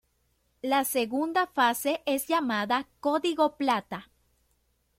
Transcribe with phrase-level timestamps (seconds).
[0.63, 4.09] La segunda fase es llamada "Código Plata".